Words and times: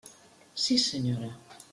Sí, 0.63 0.79
senyora. 0.85 1.29